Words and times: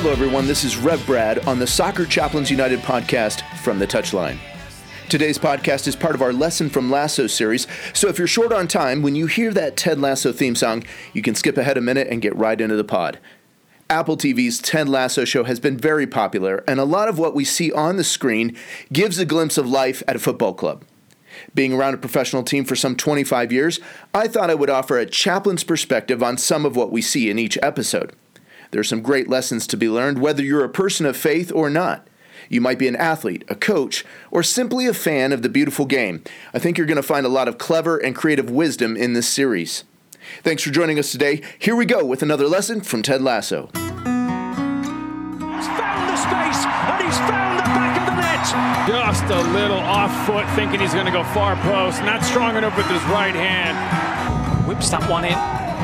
Hello, 0.00 0.12
everyone. 0.12 0.46
This 0.46 0.62
is 0.62 0.76
Rev 0.76 1.04
Brad 1.06 1.44
on 1.48 1.58
the 1.58 1.66
Soccer 1.66 2.06
Chaplains 2.06 2.52
United 2.52 2.78
podcast 2.82 3.42
from 3.56 3.80
the 3.80 3.86
touchline. 3.86 4.38
Today's 5.08 5.38
podcast 5.38 5.88
is 5.88 5.96
part 5.96 6.14
of 6.14 6.22
our 6.22 6.32
Lesson 6.32 6.70
from 6.70 6.88
Lasso 6.88 7.26
series, 7.26 7.66
so 7.94 8.06
if 8.06 8.16
you're 8.16 8.28
short 8.28 8.52
on 8.52 8.68
time, 8.68 9.02
when 9.02 9.16
you 9.16 9.26
hear 9.26 9.52
that 9.52 9.76
Ted 9.76 9.98
Lasso 9.98 10.32
theme 10.32 10.54
song, 10.54 10.84
you 11.14 11.20
can 11.20 11.34
skip 11.34 11.56
ahead 11.56 11.76
a 11.76 11.80
minute 11.80 12.06
and 12.06 12.22
get 12.22 12.36
right 12.36 12.60
into 12.60 12.76
the 12.76 12.84
pod. 12.84 13.18
Apple 13.90 14.16
TV's 14.16 14.60
Ted 14.60 14.88
Lasso 14.88 15.24
show 15.24 15.42
has 15.42 15.58
been 15.58 15.76
very 15.76 16.06
popular, 16.06 16.62
and 16.68 16.78
a 16.78 16.84
lot 16.84 17.08
of 17.08 17.18
what 17.18 17.34
we 17.34 17.44
see 17.44 17.72
on 17.72 17.96
the 17.96 18.04
screen 18.04 18.56
gives 18.92 19.18
a 19.18 19.26
glimpse 19.26 19.58
of 19.58 19.68
life 19.68 20.04
at 20.06 20.14
a 20.14 20.20
football 20.20 20.54
club. 20.54 20.84
Being 21.56 21.72
around 21.72 21.94
a 21.94 21.98
professional 21.98 22.44
team 22.44 22.64
for 22.64 22.76
some 22.76 22.94
25 22.94 23.50
years, 23.50 23.80
I 24.14 24.28
thought 24.28 24.48
I 24.48 24.54
would 24.54 24.70
offer 24.70 24.96
a 24.96 25.06
chaplain's 25.06 25.64
perspective 25.64 26.22
on 26.22 26.38
some 26.38 26.64
of 26.64 26.76
what 26.76 26.92
we 26.92 27.02
see 27.02 27.30
in 27.30 27.38
each 27.40 27.58
episode. 27.62 28.12
There 28.70 28.80
are 28.80 28.84
some 28.84 29.00
great 29.02 29.28
lessons 29.28 29.66
to 29.68 29.76
be 29.76 29.88
learned, 29.88 30.20
whether 30.20 30.42
you're 30.42 30.64
a 30.64 30.68
person 30.68 31.06
of 31.06 31.16
faith 31.16 31.50
or 31.52 31.70
not. 31.70 32.06
You 32.48 32.60
might 32.60 32.78
be 32.78 32.88
an 32.88 32.96
athlete, 32.96 33.44
a 33.48 33.54
coach, 33.54 34.04
or 34.30 34.42
simply 34.42 34.86
a 34.86 34.94
fan 34.94 35.32
of 35.32 35.42
the 35.42 35.48
beautiful 35.48 35.86
game. 35.86 36.22
I 36.54 36.58
think 36.58 36.78
you're 36.78 36.86
going 36.86 36.96
to 36.96 37.02
find 37.02 37.26
a 37.26 37.30
lot 37.30 37.48
of 37.48 37.58
clever 37.58 37.98
and 37.98 38.14
creative 38.14 38.50
wisdom 38.50 38.96
in 38.96 39.12
this 39.12 39.28
series. 39.28 39.84
Thanks 40.42 40.62
for 40.62 40.70
joining 40.70 40.98
us 40.98 41.12
today. 41.12 41.42
Here 41.58 41.76
we 41.76 41.86
go 41.86 42.04
with 42.04 42.22
another 42.22 42.46
lesson 42.46 42.80
from 42.80 43.02
Ted 43.02 43.22
Lasso. 43.22 43.66
He's 43.72 43.74
found 45.76 46.08
the 46.08 46.16
space 46.16 46.64
and 46.64 47.04
he's 47.04 47.18
found 47.24 47.58
the 47.58 47.64
back 47.64 48.00
of 48.00 48.06
the 48.06 48.16
net. 48.20 48.44
Just 48.88 49.24
a 49.24 49.40
little 49.52 49.78
off 49.78 50.26
foot, 50.26 50.46
thinking 50.54 50.80
he's 50.80 50.94
going 50.94 51.06
to 51.06 51.12
go 51.12 51.24
far 51.24 51.56
post. 51.56 52.02
Not 52.02 52.22
strong 52.24 52.56
enough 52.56 52.76
with 52.76 52.86
his 52.86 53.02
right 53.04 53.34
hand. 53.34 53.76
Whips 54.66 54.90
that 54.90 55.08
one 55.08 55.24
in. 55.24 55.34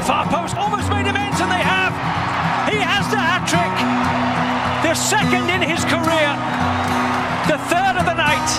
Far 0.04 0.26
post, 0.26 0.56
almost 0.56 0.90
made 0.90 1.06
him 1.06 1.16
ends, 1.16 1.40
and 1.40 1.50
they 1.50 1.56
have. 1.56 2.13
He 2.74 2.82
has 2.82 3.06
the 3.06 3.22
hat 3.22 3.46
trick. 3.46 3.70
The 4.82 4.98
second 4.98 5.46
in 5.46 5.62
his 5.62 5.86
career. 5.86 6.34
The 7.46 7.54
third 7.70 7.94
of 8.02 8.02
the 8.02 8.18
night. 8.18 8.50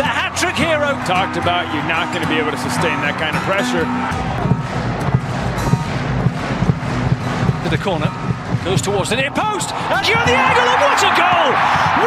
The 0.00 0.08
hat 0.08 0.32
trick 0.32 0.56
hero. 0.56 0.96
Talked 1.04 1.36
about 1.36 1.68
you're 1.76 1.84
not 1.84 2.08
going 2.08 2.24
to 2.24 2.30
be 2.32 2.40
able 2.40 2.48
to 2.48 2.56
sustain 2.56 2.96
that 3.04 3.20
kind 3.20 3.36
of 3.36 3.44
pressure. 3.44 3.84
To 7.60 7.68
the 7.68 7.76
corner. 7.76 8.08
Goes 8.64 8.80
towards 8.80 9.12
the 9.12 9.16
near 9.20 9.36
post. 9.36 9.68
And 9.92 10.08
you're 10.08 10.16
the 10.24 10.32
angle. 10.32 10.64
And 10.64 10.80
what 10.88 11.04
a 11.04 11.12
goal! 11.12 11.52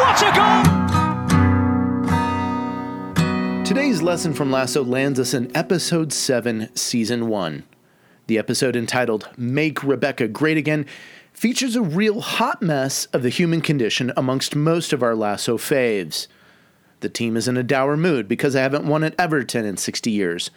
What 0.02 0.18
a 0.18 0.34
goal! 0.34 0.66
Today's 3.64 4.02
lesson 4.02 4.34
from 4.34 4.50
Lasso 4.50 4.84
lands 4.84 5.20
us 5.20 5.36
in 5.36 5.56
episode 5.56 6.12
7, 6.12 6.76
season 6.76 7.28
1. 7.30 7.64
The 8.26 8.40
episode 8.40 8.76
entitled 8.76 9.30
Make 9.38 9.84
Rebecca 9.84 10.28
Great 10.28 10.58
Again 10.58 10.88
features 11.42 11.76
a 11.76 11.82
real 11.82 12.22
hot 12.22 12.62
mess 12.62 13.06
of 13.06 13.24
the 13.24 13.30
human 13.30 13.62
condition 13.62 14.14
amongst 14.16 14.56
most 14.56 14.94
of 14.94 15.02
our 15.02 15.16
Lasso 15.16 15.58
faves. 15.58 16.28
The 17.00 17.10
team 17.10 17.36
is 17.36 17.48
in 17.48 17.58
a 17.58 17.64
dour 17.64 17.98
mood 17.98 18.28
because 18.28 18.56
I 18.56 18.62
haven't 18.62 18.86
won 18.86 19.04
at 19.04 19.20
Everton 19.20 19.66
in 19.66 19.76
60 19.76 20.12
years. 20.12 20.52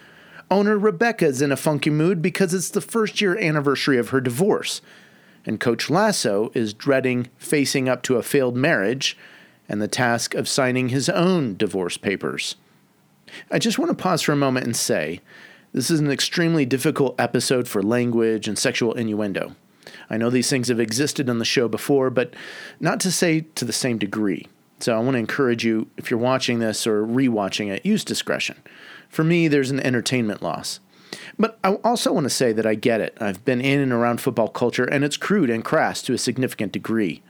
Owner 0.51 0.77
Rebecca 0.77 1.25
is 1.25 1.41
in 1.41 1.51
a 1.51 1.57
funky 1.57 1.89
mood 1.89 2.21
because 2.21 2.53
it's 2.53 2.69
the 2.69 2.83
first 2.83 3.23
year 3.23 3.35
anniversary 3.39 3.97
of 3.97 4.11
her 4.11 4.21
divorce. 4.21 4.83
And 5.47 5.59
Coach 5.59 5.89
Lasso 5.89 6.51
is 6.53 6.75
dreading 6.75 7.31
facing 7.39 7.89
up 7.89 8.03
to 8.03 8.17
a 8.17 8.23
failed 8.23 8.55
marriage 8.55 9.17
and 9.67 9.81
the 9.81 9.89
task 9.89 10.35
of 10.35 10.51
signing 10.51 10.91
his 10.91 11.09
own 11.09 11.57
divorce 11.57 11.97
papers. 11.97 12.57
I 13.51 13.59
just 13.59 13.79
want 13.79 13.89
to 13.89 13.95
pause 13.95 14.21
for 14.21 14.33
a 14.33 14.37
moment 14.37 14.67
and 14.67 14.77
say 14.77 15.23
this 15.73 15.91
is 15.91 16.01
an 16.01 16.11
extremely 16.11 16.67
difficult 16.67 17.19
episode 17.19 17.69
for 17.69 17.83
language 17.83 18.47
and 18.47 18.59
sexual 18.59 18.93
innuendo. 18.93 19.57
I 20.11 20.17
know 20.17 20.31
these 20.31 20.51
things 20.51 20.69
have 20.69 20.81
existed 20.81 21.29
on 21.29 21.39
the 21.39 21.45
show 21.45 21.69
before, 21.69 22.11
but 22.11 22.35
not 22.81 23.01
to 23.01 23.13
say 23.13 23.43
to 23.55 23.65
the 23.65 23.73
same 23.73 23.99
degree. 23.99 24.47
So 24.81 24.95
I 24.95 25.01
want 25.01 25.15
to 25.15 25.21
encourage 25.21 25.65
you, 25.65 25.89
if 25.97 26.11
you're 26.11 26.19
watching 26.19 26.59
this 26.59 26.87
or 26.87 27.07
rewatching 27.07 27.69
it, 27.69 27.87
use 27.87 28.05
discretion. 28.05 28.57
For 29.09 29.25
me, 29.25 29.49
there's 29.49 29.71
an 29.71 29.81
entertainment 29.81 30.43
loss. 30.43 30.81
But 31.39 31.59
I 31.63 31.75
also 31.75 32.13
want 32.13 32.25
to 32.25 32.31
say 32.31 32.53
that 32.53 32.67
I 32.67 32.75
get 32.75 33.01
it. 33.01 33.17
I've 33.21 33.45
been 33.45 33.61
in 33.61 33.81
and 33.81 33.93
around 33.93 34.21
football 34.21 34.49
culture, 34.49 34.85
and 34.85 35.05
it's 35.05 35.17
crude 35.17 35.51
and 35.51 35.65
crass 35.65 36.03
to 36.03 36.13
a 36.13 36.19
significant 36.19 36.73
degree. 36.73 37.23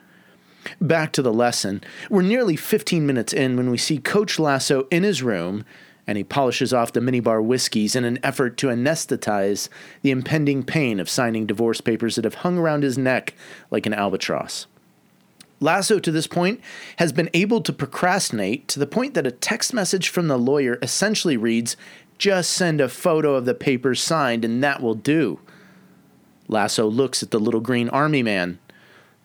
Back 0.80 1.12
to 1.12 1.22
the 1.22 1.32
lesson. 1.32 1.82
We're 2.08 2.22
nearly 2.22 2.56
15 2.56 3.06
minutes 3.06 3.32
in 3.32 3.56
when 3.56 3.70
we 3.70 3.78
see 3.78 3.98
Coach 3.98 4.38
Lasso 4.38 4.86
in 4.90 5.02
his 5.02 5.22
room 5.22 5.64
and 6.06 6.19
he 6.19 6.25
polishes 6.25 6.72
off 6.72 6.92
the 6.92 7.00
minibar 7.00 7.42
whiskeys 7.42 7.97
in 7.97 8.04
an 8.04 8.19
effort 8.22 8.56
to 8.59 8.69
anesthetize 8.69 9.69
the 10.03 10.10
impending 10.10 10.62
pain 10.62 11.00
of 11.00 11.09
signing 11.09 11.47
divorce 11.47 11.81
papers 11.81 12.16
that 12.16 12.25
have 12.25 12.37
hung 12.37 12.59
around 12.59 12.82
his 12.82 12.98
neck 12.98 13.34
like 13.70 13.87
an 13.87 13.94
albatross. 13.94 14.66
Lasso, 15.60 15.98
to 15.98 16.10
this 16.10 16.26
point, 16.26 16.60
has 16.97 17.12
been 17.12 17.31
able 17.32 17.60
to 17.62 17.72
procrastinate 17.72 18.69
to 18.69 18.78
the 18.78 18.87
point 18.87 19.14
that 19.14 19.26
a 19.26 19.31
text 19.31 19.72
message 19.72 20.09
from 20.09 20.28
the 20.28 20.37
lawyer 20.37 20.78
essentially 20.82 21.37
reads, 21.37 21.76
Just 22.19 22.50
send 22.50 22.81
a 22.81 22.88
photo 22.88 23.34
of 23.34 23.47
the 23.47 23.54
papers 23.54 24.03
signed 24.03 24.44
and 24.44 24.62
that 24.62 24.82
will 24.82 24.94
do. 24.94 25.41
Lasso 26.48 26.87
looks 26.87 27.22
at 27.22 27.31
the 27.31 27.41
little 27.41 27.60
green 27.60 27.88
army 27.88 28.22
man 28.22 28.59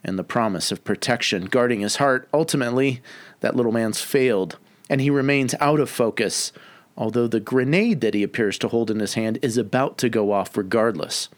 and 0.04 0.18
the 0.18 0.24
promise 0.24 0.72
of 0.72 0.84
protection 0.84 1.46
guarding 1.46 1.82
his 1.82 1.98
heart. 1.98 2.30
Ultimately, 2.34 3.02
that 3.42 3.56
little 3.56 3.74
man's 3.74 4.00
failed, 4.00 4.58
and 4.90 5.00
he 5.02 5.10
remains 5.10 5.56
out 5.60 5.80
of 5.80 5.90
focus 5.90 6.52
although 7.00 7.28
the 7.28 7.40
grenade 7.40 8.02
that 8.02 8.14
he 8.14 8.22
appears 8.22 8.60
to 8.60 8.68
hold 8.68 8.92
in 8.92 9.00
his 9.00 9.14
hand 9.14 9.40
is 9.42 9.58
about 9.58 9.98
to 9.98 10.10
go 10.10 10.34
off 10.34 10.56
regardless. 10.56 11.30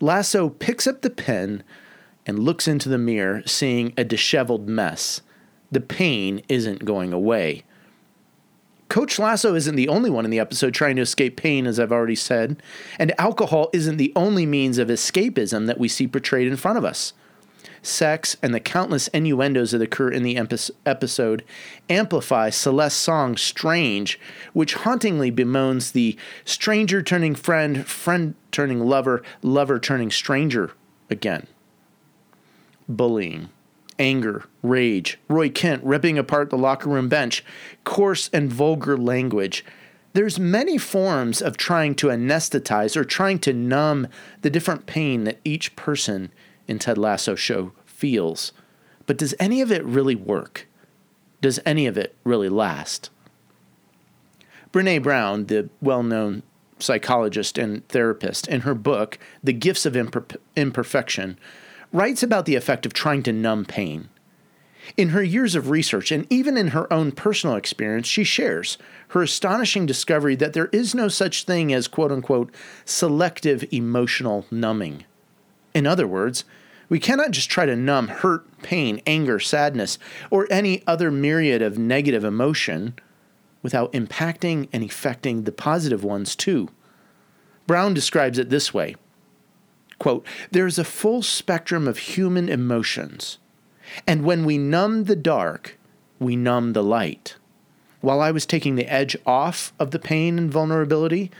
Lasso 0.00 0.48
picks 0.48 0.86
up 0.86 1.02
the 1.02 1.10
pen 1.10 1.64
and 2.24 2.38
looks 2.38 2.68
into 2.68 2.88
the 2.88 2.96
mirror, 2.96 3.42
seeing 3.44 3.92
a 3.98 4.04
disheveled 4.04 4.68
mess. 4.68 5.20
The 5.70 5.80
pain 5.80 6.42
isn't 6.48 6.84
going 6.84 7.12
away. 7.12 7.64
Coach 8.88 9.18
Lasso 9.18 9.56
isn't 9.56 9.74
the 9.74 9.88
only 9.88 10.08
one 10.10 10.24
in 10.24 10.30
the 10.30 10.38
episode 10.38 10.72
trying 10.72 10.94
to 10.96 11.02
escape 11.02 11.36
pain, 11.36 11.66
as 11.66 11.80
I've 11.80 11.90
already 11.90 12.14
said, 12.14 12.62
and 12.98 13.18
alcohol 13.18 13.70
isn't 13.72 13.96
the 13.96 14.12
only 14.14 14.46
means 14.46 14.78
of 14.78 14.88
escapism 14.88 15.66
that 15.66 15.80
we 15.80 15.88
see 15.88 16.06
portrayed 16.06 16.46
in 16.46 16.56
front 16.56 16.78
of 16.78 16.84
us 16.84 17.12
sex, 17.82 18.36
and 18.42 18.54
the 18.54 18.60
countless 18.60 19.08
innuendos 19.08 19.72
that 19.72 19.82
occur 19.82 20.10
in 20.10 20.22
the 20.22 20.36
episode 20.86 21.44
amplify 21.88 22.50
Celeste's 22.50 22.98
song 22.98 23.36
Strange, 23.36 24.18
which 24.52 24.74
hauntingly 24.74 25.30
bemoans 25.30 25.92
the 25.92 26.16
stranger 26.44 27.02
turning 27.02 27.34
friend, 27.34 27.86
friend 27.86 28.34
turning 28.52 28.80
lover, 28.80 29.22
lover 29.42 29.78
turning 29.78 30.10
stranger 30.10 30.72
again. 31.10 31.46
Bullying, 32.88 33.48
anger, 33.98 34.44
rage, 34.62 35.18
Roy 35.28 35.48
Kent 35.50 35.82
ripping 35.84 36.18
apart 36.18 36.50
the 36.50 36.58
locker 36.58 36.88
room 36.88 37.08
bench, 37.08 37.44
coarse 37.84 38.30
and 38.32 38.52
vulgar 38.52 38.96
language. 38.96 39.64
There's 40.12 40.38
many 40.38 40.78
forms 40.78 41.42
of 41.42 41.56
trying 41.56 41.96
to 41.96 42.06
anesthetize 42.06 42.96
or 42.96 43.04
trying 43.04 43.40
to 43.40 43.52
numb 43.52 44.06
the 44.42 44.50
different 44.50 44.86
pain 44.86 45.24
that 45.24 45.40
each 45.44 45.74
person 45.74 46.30
in 46.68 46.78
Ted 46.78 46.98
Lasso 46.98 47.34
show 47.34 47.72
feels. 47.84 48.52
But 49.06 49.18
does 49.18 49.34
any 49.38 49.60
of 49.60 49.70
it 49.70 49.84
really 49.84 50.14
work? 50.14 50.66
Does 51.40 51.60
any 51.66 51.86
of 51.86 51.98
it 51.98 52.14
really 52.24 52.48
last? 52.48 53.10
Brené 54.72 55.02
Brown, 55.02 55.46
the 55.46 55.68
well 55.80 56.02
known 56.02 56.42
psychologist 56.78 57.58
and 57.58 57.86
therapist, 57.88 58.48
in 58.48 58.62
her 58.62 58.74
book, 58.74 59.18
The 59.42 59.52
Gifts 59.52 59.86
of 59.86 59.94
Imper- 59.94 60.36
Imperfection, 60.56 61.38
writes 61.92 62.22
about 62.22 62.46
the 62.46 62.56
effect 62.56 62.84
of 62.84 62.92
trying 62.92 63.22
to 63.22 63.32
numb 63.32 63.64
pain. 63.64 64.08
In 64.96 65.10
her 65.10 65.22
years 65.22 65.54
of 65.54 65.70
research 65.70 66.12
and 66.12 66.26
even 66.30 66.56
in 66.58 66.68
her 66.68 66.92
own 66.92 67.12
personal 67.12 67.56
experience, 67.56 68.06
she 68.06 68.24
shares 68.24 68.76
her 69.08 69.22
astonishing 69.22 69.86
discovery 69.86 70.34
that 70.36 70.52
there 70.52 70.68
is 70.72 70.94
no 70.94 71.08
such 71.08 71.44
thing 71.44 71.72
as 71.72 71.88
quote 71.88 72.12
unquote 72.12 72.52
selective 72.84 73.64
emotional 73.72 74.44
numbing. 74.50 75.04
In 75.74 75.86
other 75.86 76.06
words, 76.06 76.44
we 76.88 77.00
cannot 77.00 77.32
just 77.32 77.50
try 77.50 77.66
to 77.66 77.76
numb 77.76 78.08
hurt, 78.08 78.46
pain, 78.62 79.00
anger, 79.06 79.40
sadness, 79.40 79.98
or 80.30 80.46
any 80.50 80.82
other 80.86 81.10
myriad 81.10 81.62
of 81.62 81.78
negative 81.78 82.24
emotion 82.24 82.94
without 83.62 83.92
impacting 83.92 84.68
and 84.72 84.84
affecting 84.84 85.42
the 85.42 85.52
positive 85.52 86.04
ones 86.04 86.36
too. 86.36 86.68
Brown 87.66 87.94
describes 87.94 88.38
it 88.38 88.50
this 88.50 88.72
way 88.72 88.94
quote, 89.98 90.26
There 90.50 90.66
is 90.66 90.78
a 90.78 90.84
full 90.84 91.22
spectrum 91.22 91.88
of 91.88 91.98
human 91.98 92.48
emotions, 92.48 93.38
and 94.06 94.24
when 94.24 94.44
we 94.44 94.58
numb 94.58 95.04
the 95.04 95.16
dark, 95.16 95.78
we 96.18 96.36
numb 96.36 96.74
the 96.74 96.82
light. 96.82 97.36
While 98.00 98.20
I 98.20 98.30
was 98.30 98.44
taking 98.44 98.74
the 98.74 98.92
edge 98.92 99.16
off 99.24 99.72
of 99.78 99.90
the 99.90 99.98
pain 99.98 100.38
and 100.38 100.50
vulnerability, 100.50 101.30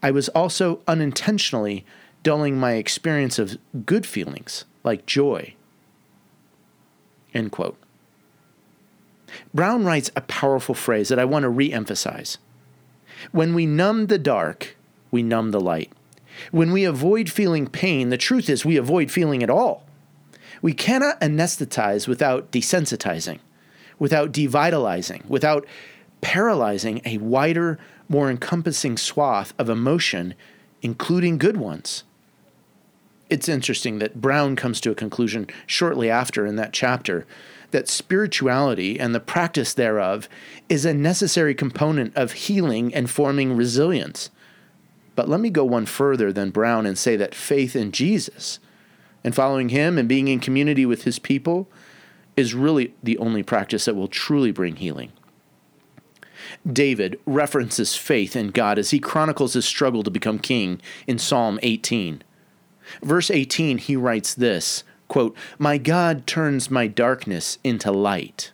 I 0.00 0.12
was 0.12 0.28
also 0.28 0.80
unintentionally 0.86 1.84
dulling 2.24 2.58
my 2.58 2.72
experience 2.72 3.38
of 3.38 3.56
good 3.86 4.04
feelings 4.04 4.64
like 4.82 5.06
joy. 5.06 5.54
End 7.32 7.52
quote. 7.52 7.78
Brown 9.52 9.84
writes 9.84 10.10
a 10.16 10.20
powerful 10.22 10.74
phrase 10.74 11.08
that 11.08 11.18
I 11.18 11.24
want 11.24 11.44
to 11.44 11.48
re 11.48 11.72
emphasize. 11.72 12.38
When 13.30 13.54
we 13.54 13.66
numb 13.66 14.06
the 14.06 14.18
dark, 14.18 14.76
we 15.10 15.22
numb 15.22 15.52
the 15.52 15.60
light. 15.60 15.92
When 16.50 16.72
we 16.72 16.84
avoid 16.84 17.30
feeling 17.30 17.68
pain, 17.68 18.08
the 18.08 18.18
truth 18.18 18.48
is 18.48 18.64
we 18.64 18.76
avoid 18.76 19.10
feeling 19.10 19.42
it 19.42 19.50
all. 19.50 19.86
We 20.62 20.72
cannot 20.72 21.20
anesthetize 21.20 22.08
without 22.08 22.50
desensitizing, 22.50 23.38
without 23.98 24.32
devitalizing, 24.32 25.26
without 25.28 25.66
paralyzing 26.20 27.02
a 27.04 27.18
wider, 27.18 27.78
more 28.08 28.30
encompassing 28.30 28.96
swath 28.96 29.52
of 29.58 29.68
emotion, 29.68 30.34
including 30.82 31.38
good 31.38 31.56
ones. 31.56 32.04
It's 33.30 33.48
interesting 33.48 33.98
that 33.98 34.20
Brown 34.20 34.54
comes 34.54 34.80
to 34.82 34.90
a 34.90 34.94
conclusion 34.94 35.48
shortly 35.66 36.10
after 36.10 36.46
in 36.46 36.56
that 36.56 36.72
chapter 36.72 37.26
that 37.70 37.88
spirituality 37.88 39.00
and 39.00 39.14
the 39.14 39.20
practice 39.20 39.74
thereof 39.74 40.28
is 40.68 40.84
a 40.84 40.94
necessary 40.94 41.54
component 41.54 42.14
of 42.16 42.32
healing 42.32 42.94
and 42.94 43.10
forming 43.10 43.56
resilience. 43.56 44.30
But 45.16 45.28
let 45.28 45.40
me 45.40 45.50
go 45.50 45.64
one 45.64 45.86
further 45.86 46.32
than 46.32 46.50
Brown 46.50 46.86
and 46.86 46.96
say 46.96 47.16
that 47.16 47.34
faith 47.34 47.74
in 47.74 47.90
Jesus 47.90 48.60
and 49.24 49.34
following 49.34 49.70
him 49.70 49.98
and 49.98 50.08
being 50.08 50.28
in 50.28 50.38
community 50.38 50.86
with 50.86 51.04
his 51.04 51.18
people 51.18 51.68
is 52.36 52.54
really 52.54 52.94
the 53.02 53.18
only 53.18 53.42
practice 53.42 53.86
that 53.86 53.96
will 53.96 54.08
truly 54.08 54.52
bring 54.52 54.76
healing. 54.76 55.12
David 56.70 57.18
references 57.26 57.96
faith 57.96 58.36
in 58.36 58.48
God 58.48 58.78
as 58.78 58.90
he 58.90 58.98
chronicles 58.98 59.54
his 59.54 59.64
struggle 59.64 60.02
to 60.02 60.10
become 60.10 60.38
king 60.38 60.80
in 61.06 61.18
Psalm 61.18 61.58
18. 61.62 62.22
Verse 63.02 63.30
18, 63.30 63.78
he 63.78 63.96
writes 63.96 64.34
this 64.34 64.84
quote, 65.08 65.36
My 65.58 65.78
God 65.78 66.26
turns 66.26 66.70
my 66.70 66.86
darkness 66.86 67.58
into 67.62 67.92
light. 67.92 68.52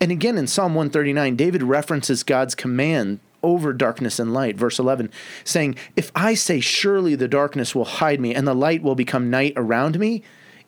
And 0.00 0.10
again 0.10 0.38
in 0.38 0.46
Psalm 0.46 0.74
139, 0.74 1.36
David 1.36 1.62
references 1.62 2.22
God's 2.22 2.54
command 2.54 3.20
over 3.42 3.72
darkness 3.72 4.18
and 4.18 4.32
light. 4.32 4.56
Verse 4.56 4.78
11, 4.78 5.10
saying, 5.44 5.74
If 5.96 6.12
I 6.14 6.34
say, 6.34 6.60
Surely 6.60 7.14
the 7.14 7.28
darkness 7.28 7.74
will 7.74 7.84
hide 7.84 8.20
me, 8.20 8.34
and 8.34 8.46
the 8.46 8.54
light 8.54 8.82
will 8.82 8.94
become 8.94 9.30
night 9.30 9.52
around 9.56 9.98
me, 9.98 10.22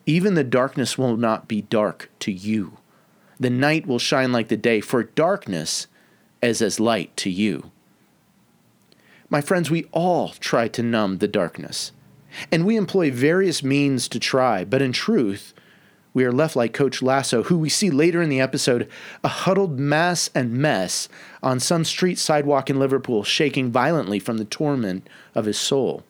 even 0.06 0.34
the 0.34 0.44
darkness 0.44 0.98
will 0.98 1.16
not 1.16 1.48
be 1.48 1.62
dark 1.62 2.10
to 2.20 2.32
you. 2.32 2.78
The 3.38 3.50
night 3.50 3.86
will 3.86 3.98
shine 3.98 4.32
like 4.32 4.48
the 4.48 4.56
day, 4.56 4.80
for 4.80 5.04
darkness 5.04 5.86
is 6.42 6.60
as 6.60 6.80
light 6.80 7.16
to 7.18 7.30
you. 7.30 7.70
My 9.30 9.40
friends, 9.40 9.70
we 9.70 9.84
all 9.92 10.30
try 10.40 10.68
to 10.68 10.82
numb 10.82 11.18
the 11.18 11.28
darkness, 11.28 11.92
and 12.50 12.64
we 12.64 12.76
employ 12.76 13.10
various 13.10 13.62
means 13.62 14.08
to 14.08 14.18
try, 14.18 14.64
but 14.64 14.82
in 14.82 14.92
truth, 14.92 15.54
we 16.14 16.24
are 16.24 16.32
left 16.32 16.54
like 16.54 16.72
Coach 16.72 17.02
Lasso, 17.02 17.42
who 17.42 17.58
we 17.58 17.68
see 17.68 17.90
later 17.90 18.22
in 18.22 18.28
the 18.28 18.40
episode, 18.40 18.88
a 19.24 19.28
huddled 19.28 19.80
mass 19.80 20.30
and 20.32 20.52
mess 20.52 21.08
on 21.42 21.58
some 21.58 21.84
street 21.84 22.18
sidewalk 22.18 22.70
in 22.70 22.78
Liverpool, 22.78 23.24
shaking 23.24 23.72
violently 23.72 24.20
from 24.20 24.38
the 24.38 24.44
torment 24.44 25.08
of 25.34 25.44
his 25.44 25.58
soul. 25.58 26.04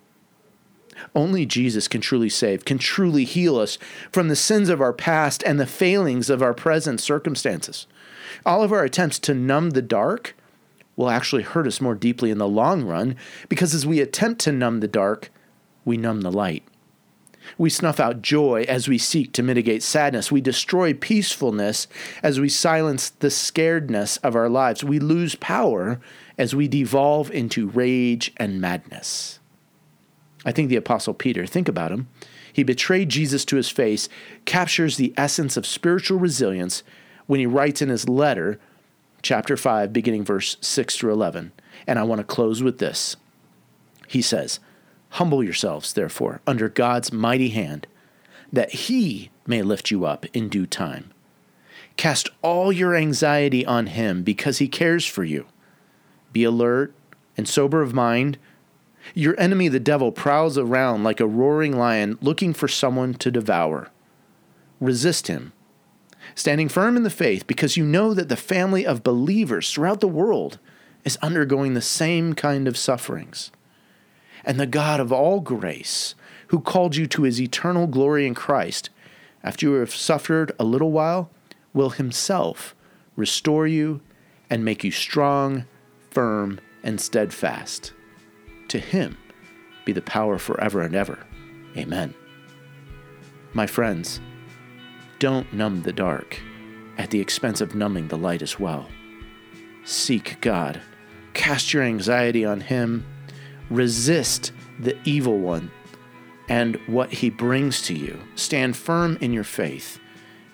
Only 1.15 1.47
Jesus 1.47 1.89
can 1.89 2.03
truly 2.03 2.29
save, 2.29 2.65
can 2.67 2.79
truly 2.79 3.25
heal 3.25 3.57
us 3.59 3.79
from 4.13 4.29
the 4.29 4.37
sins 4.37 4.69
of 4.69 4.81
our 4.81 4.93
past 4.93 5.43
and 5.45 5.59
the 5.59 5.67
failings 5.67 6.29
of 6.29 6.43
our 6.43 6.55
present 6.55 7.01
circumstances. 7.01 7.87
All 8.45 8.63
of 8.63 8.73
our 8.73 8.85
attempts 8.85 9.19
to 9.21 9.35
numb 9.35 9.71
the 9.71 9.83
dark 9.83 10.37
will 10.97 11.11
actually 11.11 11.43
hurt 11.43 11.67
us 11.67 11.81
more 11.81 11.95
deeply 11.95 12.31
in 12.31 12.39
the 12.39 12.47
long 12.47 12.85
run 12.85 13.17
because 13.49 13.75
as 13.75 13.87
we 13.87 14.01
attempt 14.01 14.41
to 14.43 14.53
numb 14.53 14.81
the 14.81 14.89
dark, 14.89 15.31
we 15.85 15.97
numb 15.97 16.23
the 16.23 16.33
light. 16.33 16.65
We 17.59 17.71
snuff 17.71 18.01
out 18.01 18.23
joy 18.23 18.65
as 18.69 18.89
we 18.89 18.99
seek 18.99 19.33
to 19.35 19.43
mitigate 19.43 19.83
sadness. 19.83 20.33
We 20.33 20.41
destroy 20.41 20.95
peacefulness 20.95 21.87
as 22.23 22.41
we 22.41 22.49
silence 22.49 23.11
the 23.11 23.29
scaredness 23.29 24.19
of 24.23 24.35
our 24.35 24.49
lives. 24.49 24.83
We 24.83 24.99
lose 24.99 25.35
power 25.35 26.01
as 26.39 26.55
we 26.55 26.69
devolve 26.69 27.31
into 27.31 27.69
rage 27.69 28.33
and 28.39 28.61
madness. 28.61 29.39
I 30.45 30.53
think 30.53 30.69
the 30.69 30.77
Apostle 30.77 31.15
Peter, 31.15 31.47
think 31.47 31.69
about 31.69 31.93
him. 31.93 32.09
He 32.53 32.63
betrayed 32.63 33.09
Jesus 33.09 33.45
to 33.47 33.57
his 33.57 33.71
face, 33.71 34.09
captures 34.45 34.97
the 34.97 35.15
essence 35.17 35.57
of 35.57 35.67
spiritual 35.67 36.19
resilience 36.19 36.83
when 37.27 37.41
he 37.41 37.47
writes 37.47 37.83
in 37.83 37.89
his 37.89 38.09
letter, 38.09 38.61
chapter 39.23 39.57
5, 39.57 39.93
beginning 39.93 40.25
verse 40.25 40.57
6 40.61 40.97
through 40.97 41.13
11. 41.13 41.53
And 41.87 41.99
I 41.99 42.05
want 42.05 42.21
to 42.21 42.25
close 42.25 42.63
with 42.63 42.79
this. 42.79 43.17
He 44.07 44.23
says, 44.23 44.61
Humble 45.15 45.45
yourselves, 45.45 45.93
therefore, 45.93 46.41
under 46.45 46.69
God's 46.69 47.13
mighty 47.13 47.51
hand, 47.51 47.87
that 48.53 48.73
he 48.73 49.31
may 49.47 49.63
lift 49.63 49.93
you 49.93 50.05
up 50.05 50.27
in 50.33 50.49
due 50.49 50.67
time. 50.67 51.13
Cast 51.97 52.29
all 52.43 52.73
your 52.73 52.97
anxiety 52.97 53.65
on 53.65 53.87
him 53.87 54.25
because 54.25 54.59
he 54.59 54.67
cares 54.67 55.07
for 55.07 55.23
you. 55.23 55.47
Be 56.33 56.43
alert 56.43 56.93
and 57.37 57.49
sober 57.49 57.81
of 57.81 57.95
mind. 57.95 58.39
Your 59.15 59.39
enemy, 59.39 59.69
the 59.69 59.79
devil, 59.79 60.11
prowls 60.11 60.59
around 60.59 61.05
like 61.05 61.21
a 61.21 61.29
roaring 61.29 61.79
lion 61.79 62.19
looking 62.21 62.53
for 62.53 62.67
someone 62.67 63.15
to 63.15 63.31
devour. 63.31 63.91
Resist 64.81 65.29
him, 65.29 65.53
standing 66.35 66.69
firm 66.69 66.97
in 66.97 67.05
the 67.05 67.09
faith 67.09 67.47
because 67.47 67.77
you 67.77 67.85
know 67.85 68.15
that 68.15 68.29
the 68.29 68.35
family 68.35 68.85
of 68.85 69.05
believers 69.05 69.71
throughout 69.71 70.01
the 70.01 70.09
world 70.09 70.59
is 71.05 71.19
undergoing 71.23 71.75
the 71.75 71.81
same 71.81 72.35
kind 72.35 72.67
of 72.67 72.77
sufferings 72.77 73.53
and 74.45 74.59
the 74.59 74.67
God 74.67 75.01
of 75.01 75.13
all 75.13 75.41
grace, 75.41 76.15
who 76.49 76.61
called 76.61 76.97
you 76.97 77.07
to 77.09 77.23
his 77.23 77.41
eternal 77.41 77.87
glory 77.87 78.27
in 78.27 78.35
Christ, 78.35 78.91
after 79.43 79.67
you 79.67 79.73
have 79.75 79.95
suffered 79.95 80.53
a 80.59 80.65
little 80.65 80.93
while, 80.93 81.31
will 81.73 81.91
himself 81.91 82.75
restore 83.17 83.67
you 83.67 84.01
and 84.49 84.65
make 84.65 84.85
you 84.85 84.91
strong, 84.91 85.65
firm, 86.11 86.61
and 86.83 87.01
steadfast. 87.01 87.93
To 88.69 88.79
him 88.79 89.17
be 89.85 89.93
the 89.93 90.03
power 90.03 90.39
forever 90.39 90.83
and 90.83 90.95
ever. 90.95 91.19
Amen. 91.77 92.15
My 93.53 93.67
friends, 93.67 94.21
don't 95.19 95.53
numb 95.53 95.83
the 95.83 95.93
dark 95.93 96.41
at 96.99 97.11
the 97.11 97.21
expense 97.21 97.61
of 97.61 97.75
numbing 97.75 98.09
the 98.09 98.19
light 98.19 98.43
as 98.43 98.59
well. 98.59 98.89
Seek 99.85 100.41
God, 100.41 100.81
cast 101.35 101.73
your 101.73 101.83
anxiety 101.83 102.45
on 102.45 102.61
Him 102.61 103.07
Resist 103.71 104.53
the 104.79 104.97
evil 105.05 105.39
one 105.39 105.71
and 106.49 106.77
what 106.87 107.13
he 107.13 107.31
brings 107.31 107.83
to 107.83 107.95
you. 107.95 108.19
Stand 108.35 108.77
firm 108.77 109.17
in 109.21 109.33
your 109.33 109.45
faith 109.45 109.99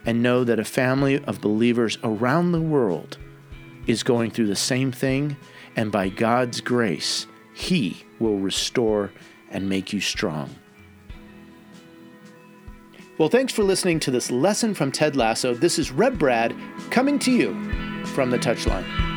and 0.06 0.22
know 0.22 0.44
that 0.44 0.58
a 0.58 0.64
family 0.64 1.22
of 1.24 1.40
believers 1.40 1.98
around 2.02 2.52
the 2.52 2.60
world 2.60 3.18
is 3.86 4.02
going 4.02 4.30
through 4.30 4.46
the 4.46 4.56
same 4.56 4.92
thing, 4.92 5.36
and 5.76 5.90
by 5.90 6.08
God's 6.08 6.60
grace, 6.60 7.26
He 7.52 8.04
will 8.18 8.38
restore 8.38 9.12
and 9.50 9.68
make 9.68 9.92
you 9.92 10.00
strong. 10.00 10.54
Well, 13.18 13.28
thanks 13.28 13.52
for 13.52 13.62
listening 13.62 14.00
to 14.00 14.10
this 14.10 14.30
lesson 14.30 14.74
from 14.74 14.92
Ted 14.92 15.16
Lasso. 15.16 15.52
This 15.52 15.78
is 15.78 15.90
Rev 15.90 16.18
Brad 16.18 16.54
coming 16.90 17.18
to 17.20 17.30
you 17.30 17.52
from 18.06 18.30
the 18.30 18.38
touchline. 18.38 19.09